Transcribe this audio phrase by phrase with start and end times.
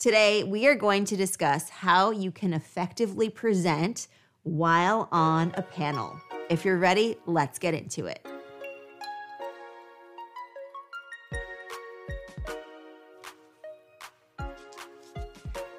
[0.00, 4.08] Today, we are going to discuss how you can effectively present
[4.44, 6.18] while on a panel.
[6.48, 8.26] If you're ready, let's get into it.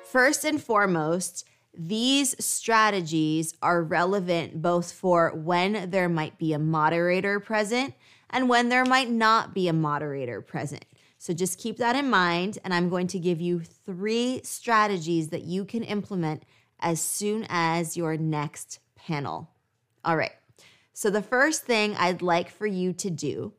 [0.04, 7.40] First and foremost, these strategies are relevant both for when there might be a moderator
[7.40, 7.96] present
[8.30, 10.86] and when there might not be a moderator present.
[11.22, 12.58] So just keep that in mind.
[12.64, 16.42] And I'm going to give you three strategies that you can implement
[16.80, 19.48] as soon as your next panel.
[20.04, 20.32] All right.
[20.94, 23.54] So the first thing I'd like for you to do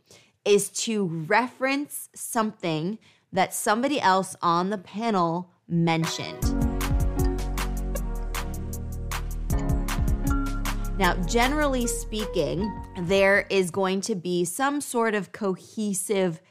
[0.44, 2.98] is to reference something
[3.32, 6.42] that somebody else on the panel mentioned.
[10.98, 16.42] Now, generally speaking, there is going to be some sort of cohesive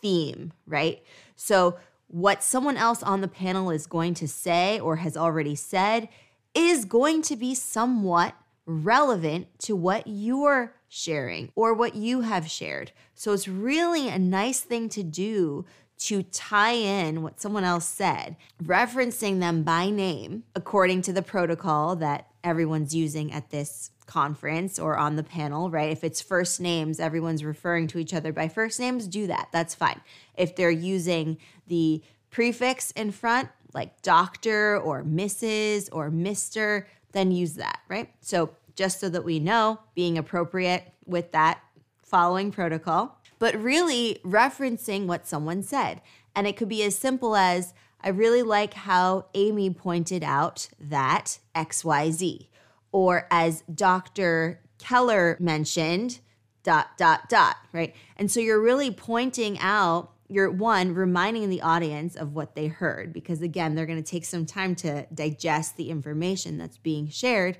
[0.00, 1.02] theme, right?
[1.36, 6.08] So, what someone else on the panel is going to say or has already said
[6.54, 12.92] is going to be somewhat relevant to what you're sharing or what you have shared.
[13.14, 15.64] So, it's really a nice thing to do
[15.98, 21.96] to tie in what someone else said, referencing them by name according to the protocol
[21.96, 25.90] that everyone's using at this conference or on the panel, right?
[25.90, 29.48] If it's first names, everyone's referring to each other by first names, do that.
[29.52, 30.00] That's fine.
[30.36, 35.88] If they're using the prefix in front, like doctor or Mrs.
[35.92, 38.10] or Mr., then use that, right?
[38.20, 41.60] So just so that we know, being appropriate with that
[42.02, 46.00] following protocol but really referencing what someone said.
[46.34, 51.38] And it could be as simple as I really like how Amy pointed out that
[51.54, 52.48] XYZ,
[52.92, 54.60] or as Dr.
[54.78, 56.20] Keller mentioned,
[56.62, 57.94] dot, dot, dot, right?
[58.16, 63.12] And so you're really pointing out, you're one, reminding the audience of what they heard,
[63.12, 67.58] because again, they're going to take some time to digest the information that's being shared.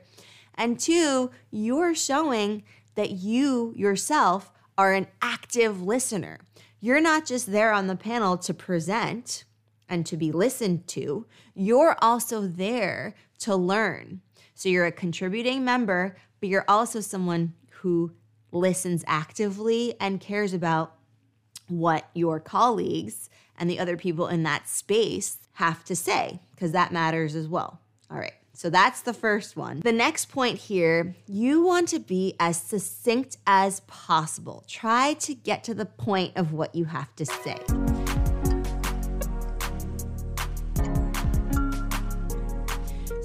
[0.54, 2.62] And two, you're showing
[2.94, 6.38] that you yourself are an active listener.
[6.80, 9.44] You're not just there on the panel to present
[9.88, 14.20] and to be listened to, you're also there to learn.
[14.54, 18.12] So you're a contributing member, but you're also someone who
[18.50, 20.94] listens actively and cares about
[21.68, 23.28] what your colleagues
[23.58, 27.80] and the other people in that space have to say, because that matters as well.
[28.10, 28.32] All right.
[28.54, 29.80] So that's the first one.
[29.80, 34.64] The next point here, you want to be as succinct as possible.
[34.66, 37.58] Try to get to the point of what you have to say.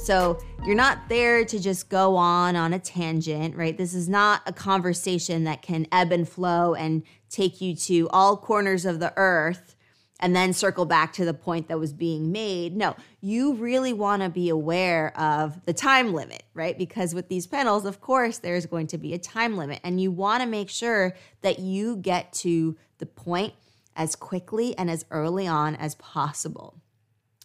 [0.03, 3.77] So you're not there to just go on on a tangent, right?
[3.77, 8.35] This is not a conversation that can ebb and flow and take you to all
[8.35, 9.77] corners of the earth
[10.19, 12.75] and then circle back to the point that was being made.
[12.75, 16.77] No, you really want to be aware of the time limit, right?
[16.77, 20.11] Because with these panels, of course, there's going to be a time limit, and you
[20.11, 23.53] want to make sure that you get to the point
[23.95, 26.82] as quickly and as early on as possible.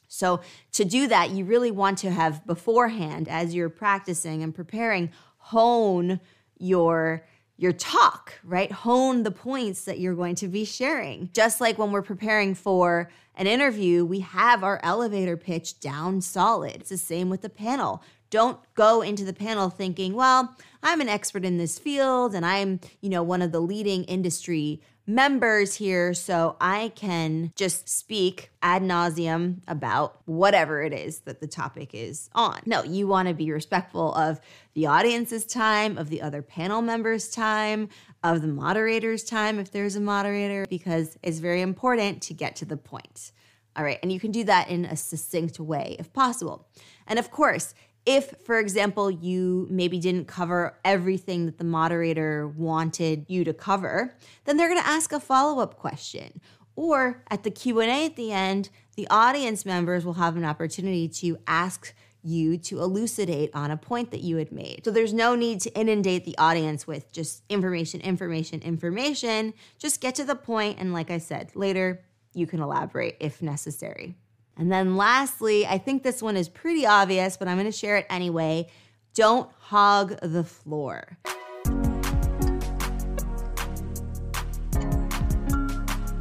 [0.08, 0.40] So,
[0.72, 6.20] to do that, you really want to have beforehand, as you're practicing and preparing, hone
[6.58, 7.24] your
[7.60, 8.70] your talk, right?
[8.70, 11.28] Hone the points that you're going to be sharing.
[11.32, 16.76] Just like when we're preparing for an interview, we have our elevator pitch down solid.
[16.76, 18.02] It's the same with the panel.
[18.30, 22.78] Don't go into the panel thinking, well, I'm an expert in this field and I'm,
[23.00, 28.82] you know, one of the leading industry members here, so I can just speak ad
[28.82, 32.60] nauseum about whatever it is that the topic is on.
[32.66, 34.38] No, you want to be respectful of
[34.74, 37.88] the audience's time, of the other panel members' time,
[38.22, 42.66] of the moderator's time, if there's a moderator, because it's very important to get to
[42.66, 43.32] the point.
[43.76, 46.68] All right, and you can do that in a succinct way if possible.
[47.06, 47.74] And of course,
[48.08, 54.16] if, for example, you maybe didn't cover everything that the moderator wanted you to cover,
[54.46, 56.40] then they're going to ask a follow-up question.
[56.74, 61.36] Or at the Q&A at the end, the audience members will have an opportunity to
[61.46, 64.86] ask you to elucidate on a point that you had made.
[64.86, 69.52] So there's no need to inundate the audience with just information, information, information.
[69.78, 72.02] Just get to the point and like I said, later
[72.32, 74.16] you can elaborate if necessary.
[74.58, 77.96] And then lastly, I think this one is pretty obvious, but I'm going to share
[77.96, 78.68] it anyway.
[79.14, 81.16] Don't hog the floor.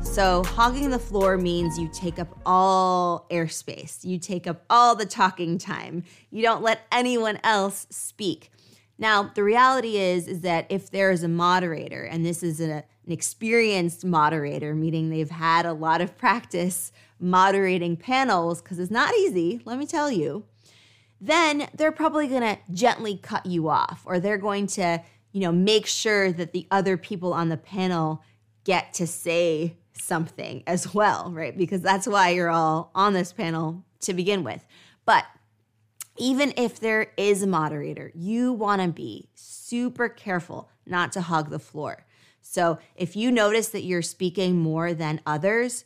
[0.04, 5.06] So, hogging the floor means you take up all airspace, you take up all the
[5.06, 8.51] talking time, you don't let anyone else speak.
[8.98, 12.83] Now, the reality is is that if there is a moderator and this is a,
[13.07, 19.15] an experienced moderator, meaning they've had a lot of practice moderating panels, because it's not
[19.15, 20.45] easy, let me tell you,
[21.19, 25.01] then they're probably going to gently cut you off or they're going to,
[25.31, 28.21] you know, make sure that the other people on the panel
[28.65, 31.57] get to say something as well, right?
[31.57, 34.63] Because that's why you're all on this panel to begin with.
[35.06, 35.25] But
[36.18, 41.50] even if there is a moderator, you want to be super careful not to hog
[41.50, 42.06] the floor.
[42.49, 45.83] So if you notice that you're speaking more than others,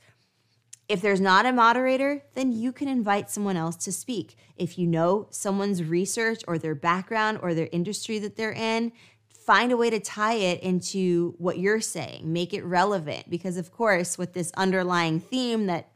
[0.87, 4.35] if there's not a moderator, then you can invite someone else to speak.
[4.57, 8.91] If you know someone's research or their background or their industry that they're in,
[9.33, 13.29] find a way to tie it into what you're saying, make it relevant.
[13.29, 15.89] Because, of course, with this underlying theme that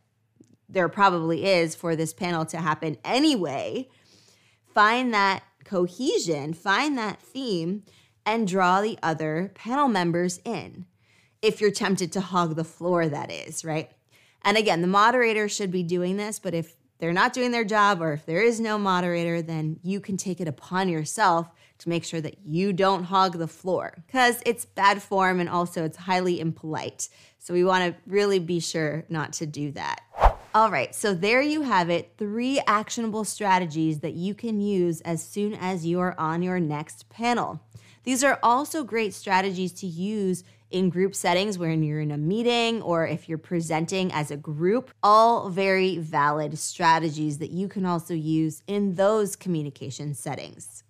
[0.67, 3.87] there probably is for this panel to happen anyway,
[4.73, 7.83] find that cohesion, find that theme,
[8.25, 10.85] and draw the other panel members in.
[11.41, 13.91] If you're tempted to hog the floor, that is, right?
[14.43, 18.01] And again, the moderator should be doing this, but if they're not doing their job
[18.01, 21.49] or if there is no moderator, then you can take it upon yourself
[21.79, 25.83] to make sure that you don't hog the floor because it's bad form and also
[25.83, 27.09] it's highly impolite.
[27.37, 30.01] So we want to really be sure not to do that.
[30.53, 35.21] All right, so there you have it three actionable strategies that you can use as
[35.21, 37.59] soon as you are on your next panel.
[38.05, 42.81] These are also great strategies to use in group settings when you're in a meeting
[42.81, 44.91] or if you're presenting as a group.
[45.03, 50.83] All very valid strategies that you can also use in those communication settings.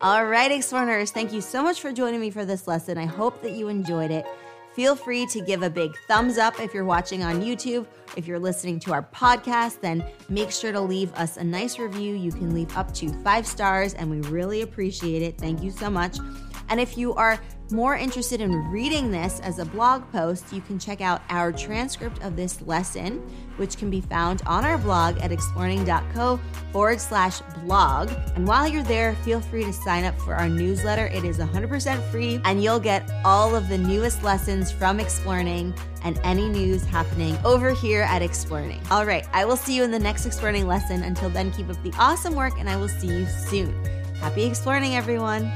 [0.00, 2.98] All right, Explearners, thank you so much for joining me for this lesson.
[2.98, 4.26] I hope that you enjoyed it.
[4.74, 7.86] Feel free to give a big thumbs up if you're watching on YouTube.
[8.16, 12.16] If you're listening to our podcast, then make sure to leave us a nice review.
[12.16, 15.38] You can leave up to five stars, and we really appreciate it.
[15.38, 16.18] Thank you so much.
[16.68, 17.38] And if you are
[17.70, 22.22] more interested in reading this as a blog post, you can check out our transcript
[22.22, 23.18] of this lesson,
[23.56, 26.38] which can be found on our blog at explearning.co
[26.72, 28.10] forward slash blog.
[28.34, 31.06] And while you're there, feel free to sign up for our newsletter.
[31.06, 36.20] It is 100% free, and you'll get all of the newest lessons from Explearning and
[36.22, 38.82] any news happening over here at Explearning.
[38.90, 41.02] All right, I will see you in the next Explearning lesson.
[41.02, 43.74] Until then, keep up the awesome work, and I will see you soon.
[44.16, 45.50] Happy explearning, everyone!